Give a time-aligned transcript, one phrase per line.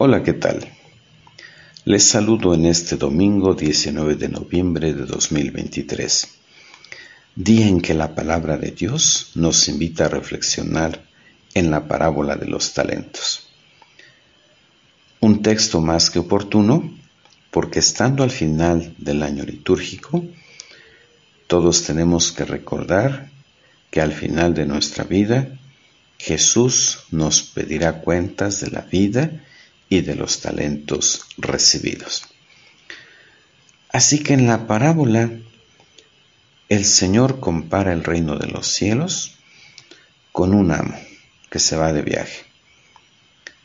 [0.00, 0.64] Hola, ¿qué tal?
[1.84, 6.28] Les saludo en este domingo 19 de noviembre de 2023,
[7.34, 11.02] día en que la palabra de Dios nos invita a reflexionar
[11.52, 13.48] en la parábola de los talentos.
[15.18, 16.96] Un texto más que oportuno
[17.50, 20.24] porque estando al final del año litúrgico,
[21.48, 23.32] todos tenemos que recordar
[23.90, 25.58] que al final de nuestra vida
[26.18, 29.42] Jesús nos pedirá cuentas de la vida
[29.88, 32.24] y de los talentos recibidos.
[33.90, 35.30] Así que en la parábola
[36.68, 39.36] el Señor compara el reino de los cielos
[40.32, 40.98] con un amo
[41.50, 42.44] que se va de viaje,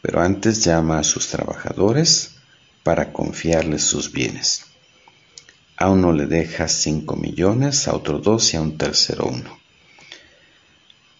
[0.00, 2.36] pero antes llama a sus trabajadores
[2.82, 4.66] para confiarles sus bienes.
[5.76, 9.61] A uno le deja cinco millones, a otro dos y a un tercero uno.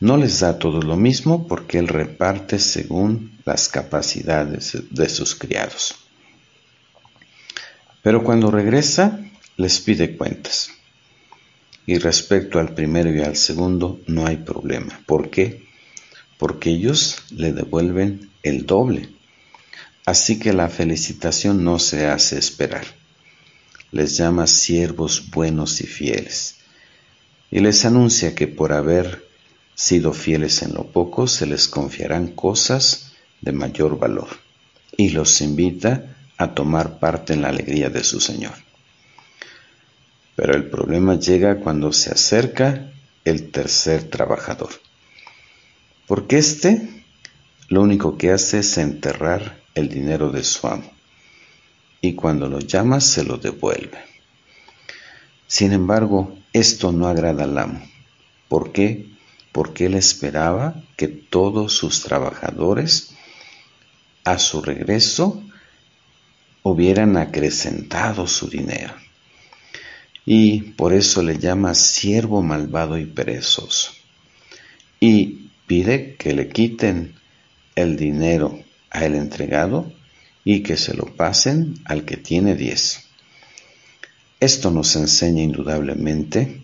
[0.00, 5.94] No les da todo lo mismo porque Él reparte según las capacidades de sus criados.
[8.02, 9.20] Pero cuando regresa,
[9.58, 10.70] les pide cuentas.
[11.84, 14.98] Y respecto al primero y al segundo, no hay problema.
[15.04, 15.66] ¿Por qué?
[16.38, 19.10] Porque ellos le devuelven el doble.
[20.06, 22.86] Así que la felicitación no se hace esperar.
[23.92, 26.56] Les llama siervos buenos y fieles.
[27.50, 29.29] Y les anuncia que por haber
[29.80, 34.28] sido fieles en lo poco, se les confiarán cosas de mayor valor,
[34.94, 38.52] y los invita a tomar parte en la alegría de su Señor.
[40.36, 42.92] Pero el problema llega cuando se acerca
[43.24, 44.68] el tercer trabajador,
[46.06, 47.02] porque éste
[47.68, 50.92] lo único que hace es enterrar el dinero de su amo,
[52.02, 53.98] y cuando lo llama se lo devuelve.
[55.46, 57.80] Sin embargo, esto no agrada al amo.
[58.46, 59.10] ¿Por qué?
[59.52, 63.14] Porque él esperaba que todos sus trabajadores
[64.24, 65.42] a su regreso
[66.62, 68.94] hubieran acrecentado su dinero.
[70.26, 73.92] Y por eso le llama siervo malvado y perezoso.
[75.00, 77.14] Y pide que le quiten
[77.74, 79.92] el dinero a el entregado
[80.44, 83.06] y que se lo pasen al que tiene diez.
[84.40, 86.62] Esto nos enseña indudablemente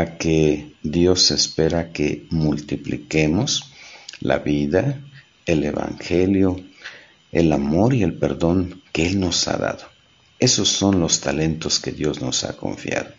[0.00, 3.72] a que Dios espera que multipliquemos
[4.20, 5.00] la vida,
[5.46, 6.60] el Evangelio,
[7.30, 9.84] el amor y el perdón que Él nos ha dado.
[10.38, 13.10] Esos son los talentos que Dios nos ha confiado.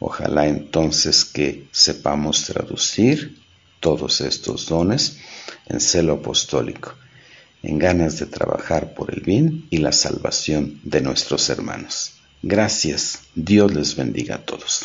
[0.00, 3.38] Ojalá entonces que sepamos traducir
[3.78, 5.18] todos estos dones
[5.66, 6.94] en celo apostólico,
[7.62, 12.14] en ganas de trabajar por el bien y la salvación de nuestros hermanos.
[12.42, 13.20] Gracias.
[13.36, 14.82] Dios les bendiga a todos.